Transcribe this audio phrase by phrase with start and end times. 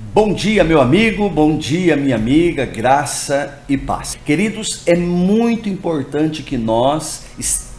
[0.00, 4.16] Bom dia, meu amigo, bom dia, minha amiga, graça e paz.
[4.24, 7.24] Queridos, é muito importante que nós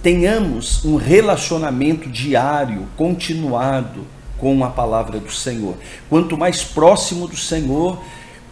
[0.00, 4.06] tenhamos um relacionamento diário, continuado
[4.38, 5.74] com a palavra do Senhor.
[6.08, 8.00] Quanto mais próximo do Senhor,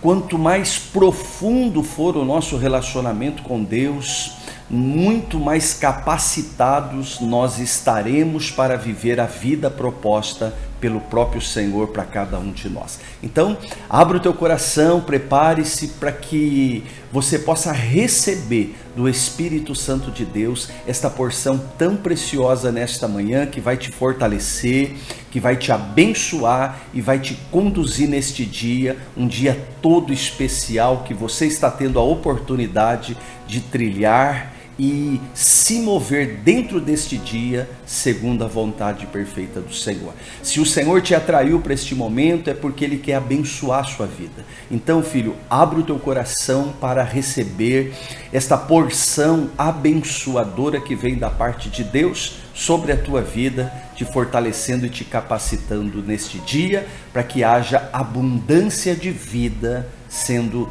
[0.00, 4.38] quanto mais profundo for o nosso relacionamento com Deus,
[4.68, 10.52] muito mais capacitados nós estaremos para viver a vida proposta
[10.82, 12.98] pelo próprio Senhor para cada um de nós.
[13.22, 13.56] Então,
[13.88, 16.82] abra o teu coração, prepare-se para que
[17.12, 23.60] você possa receber do Espírito Santo de Deus esta porção tão preciosa nesta manhã que
[23.60, 24.96] vai te fortalecer,
[25.30, 31.14] que vai te abençoar e vai te conduzir neste dia, um dia todo especial que
[31.14, 34.52] você está tendo a oportunidade de trilhar
[34.84, 40.12] e se mover dentro deste dia segundo a vontade perfeita do Senhor.
[40.42, 44.08] Se o Senhor te atraiu para este momento é porque ele quer abençoar a sua
[44.08, 44.44] vida.
[44.68, 47.92] Então, filho, abra o teu coração para receber
[48.32, 54.84] esta porção abençoadora que vem da parte de Deus sobre a tua vida, te fortalecendo
[54.84, 60.68] e te capacitando neste dia para que haja abundância de vida sendo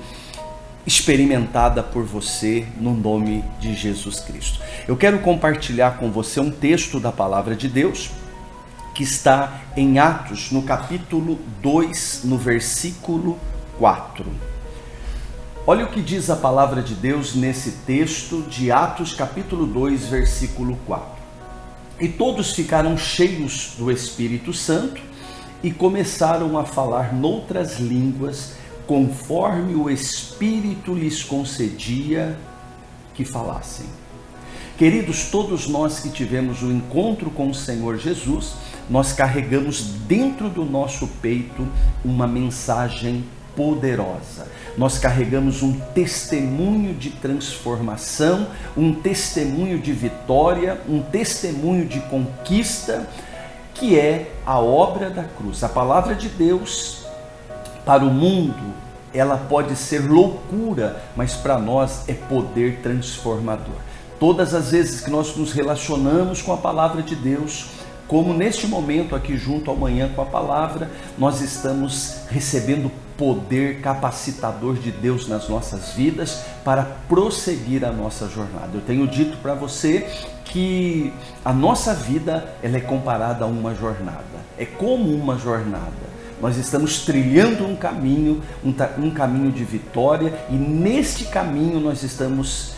[0.86, 4.60] experimentada por você no nome de Jesus Cristo.
[4.88, 8.10] Eu quero compartilhar com você um texto da palavra de Deus
[8.94, 13.40] que está em Atos, no capítulo 2, no versículo
[13.78, 14.26] 4.
[15.66, 20.78] Olha o que diz a palavra de Deus nesse texto de Atos, capítulo 2, versículo
[20.86, 21.22] 4.
[22.00, 25.02] E todos ficaram cheios do Espírito Santo
[25.64, 28.54] e começaram a falar noutras línguas
[28.92, 32.38] conforme o Espírito lhes concedia
[33.14, 33.86] que falassem.
[34.78, 38.54] Queridos, todos nós que tivemos o um encontro com o Senhor Jesus,
[38.90, 41.66] nós carregamos dentro do nosso peito
[42.04, 43.24] uma mensagem
[43.56, 44.52] poderosa.
[44.78, 53.08] Nós carregamos um testemunho de transformação, um testemunho de vitória, um testemunho de conquista,
[53.74, 55.64] que é a obra da cruz.
[55.64, 57.01] A palavra de Deus
[57.86, 58.74] para o mundo,
[59.14, 63.76] ela pode ser loucura, mas para nós é poder transformador.
[64.20, 67.68] Todas as vezes que nós nos relacionamos com a palavra de Deus,
[68.08, 74.76] como neste momento aqui junto ao manhã com a palavra, nós estamos recebendo poder capacitador
[74.76, 78.72] de Deus nas nossas vidas para prosseguir a nossa jornada.
[78.74, 80.08] Eu tenho dito para você
[80.46, 81.14] que
[81.46, 84.24] a nossa vida ela é comparada a uma jornada.
[84.58, 86.11] É como uma jornada.
[86.42, 92.74] Nós estamos trilhando um caminho, um, um caminho de vitória, e neste caminho nós estamos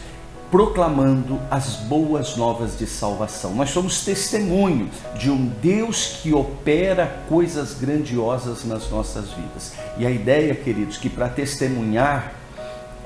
[0.52, 3.56] proclamando as boas novas de salvação.
[3.56, 4.88] Nós somos testemunho
[5.18, 9.74] de um Deus que opera coisas grandiosas nas nossas vidas.
[9.98, 12.34] E a ideia, queridos, que para testemunhar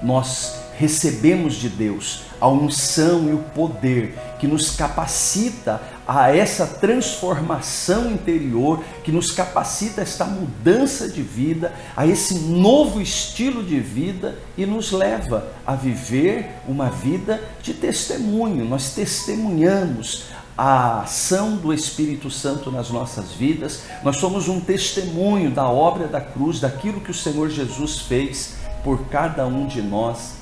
[0.03, 8.11] nós recebemos de Deus a unção e o poder que nos capacita a essa transformação
[8.11, 14.37] interior, que nos capacita a esta mudança de vida, a esse novo estilo de vida
[14.55, 18.63] e nos leva a viver uma vida de testemunho.
[18.63, 25.67] Nós testemunhamos a ação do Espírito Santo nas nossas vidas, nós somos um testemunho da
[25.67, 30.37] obra da cruz, daquilo que o Senhor Jesus fez por cada um de nós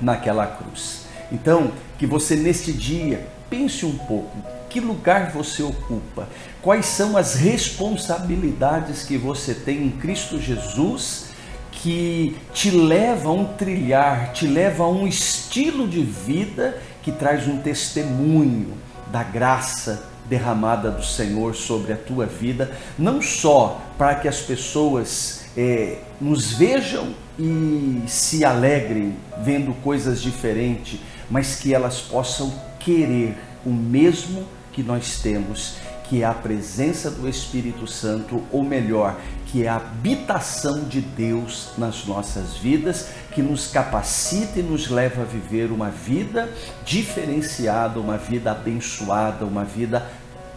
[0.00, 1.06] naquela cruz.
[1.30, 4.36] Então, que você neste dia pense um pouco,
[4.68, 6.28] que lugar você ocupa?
[6.62, 11.30] Quais são as responsabilidades que você tem em Cristo Jesus
[11.72, 17.48] que te leva a um trilhar, te leva a um estilo de vida que traz
[17.48, 18.74] um testemunho
[19.10, 25.39] da graça derramada do Senhor sobre a tua vida, não só para que as pessoas
[25.56, 31.00] é, nos vejam e se alegrem vendo coisas diferentes,
[31.30, 35.76] mas que elas possam querer o mesmo que nós temos,
[36.08, 39.16] que é a presença do Espírito Santo, ou melhor,
[39.46, 45.22] que é a habitação de Deus nas nossas vidas, que nos capacita e nos leva
[45.22, 46.48] a viver uma vida
[46.84, 50.08] diferenciada, uma vida abençoada, uma vida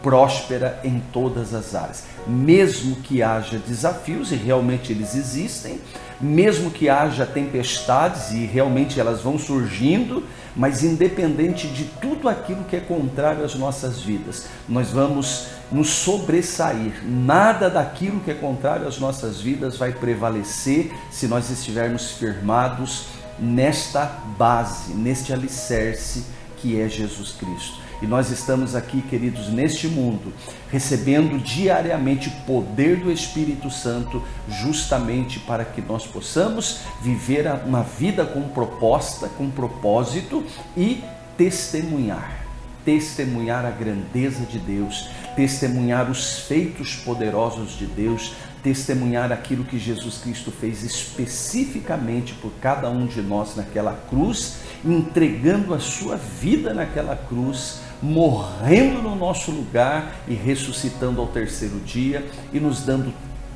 [0.03, 2.03] próspera em todas as áreas.
[2.27, 5.79] Mesmo que haja desafios, e realmente eles existem,
[6.19, 10.23] mesmo que haja tempestades, e realmente elas vão surgindo,
[10.55, 17.01] mas independente de tudo aquilo que é contrário às nossas vidas, nós vamos nos sobressair.
[17.03, 23.07] Nada daquilo que é contrário às nossas vidas vai prevalecer se nós estivermos firmados
[23.39, 24.05] nesta
[24.37, 26.25] base, neste alicerce
[26.57, 27.81] que é Jesus Cristo.
[28.03, 30.33] E nós estamos aqui, queridos, neste mundo,
[30.69, 38.25] recebendo diariamente o poder do Espírito Santo, justamente para que nós possamos viver uma vida
[38.25, 40.43] com proposta, com propósito
[40.75, 41.01] e
[41.37, 42.43] testemunhar.
[42.83, 45.07] Testemunhar a grandeza de Deus,
[45.37, 52.89] testemunhar os feitos poderosos de Deus, testemunhar aquilo que Jesus Cristo fez especificamente por cada
[52.89, 60.13] um de nós naquela cruz, entregando a sua vida naquela cruz, morrendo no nosso lugar
[60.27, 63.13] e ressuscitando ao terceiro dia e nos dando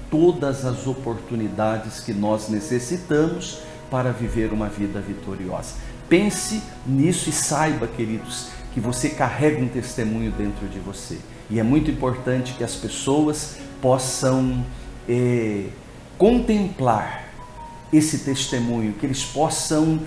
[0.10, 3.60] todas as oportunidades que nós necessitamos
[3.92, 5.76] para viver uma vida vitoriosa.
[6.08, 11.18] Pense nisso e saiba, queridos, que você carrega um testemunho dentro de você.
[11.50, 14.66] E é muito importante que as pessoas possam
[15.10, 15.66] é,
[16.18, 17.28] contemplar
[17.92, 20.00] esse testemunho, que eles possam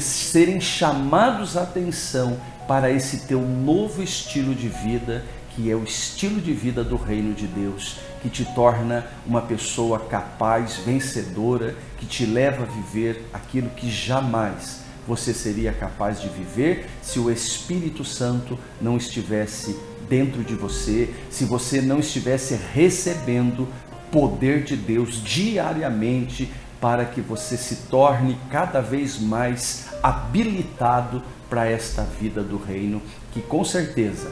[0.00, 5.24] serem chamados a atenção para esse teu novo estilo de vida,
[5.54, 9.98] que é o estilo de vida do reino de Deus, que te torna uma pessoa
[10.00, 16.86] capaz, vencedora, que te leva a viver aquilo que jamais você seria capaz de viver
[17.00, 19.78] se o Espírito Santo não estivesse
[20.08, 23.68] dentro de você, se você não estivesse recebendo
[24.10, 26.50] poder de Deus diariamente
[26.80, 33.00] para que você se torne cada vez mais habilitado para esta vida do reino,
[33.32, 34.30] que com certeza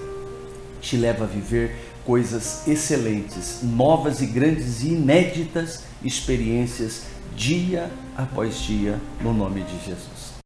[0.81, 7.05] te leva a viver coisas excelentes, novas e grandes e inéditas experiências
[7.35, 10.34] dia após dia, no nome de Jesus.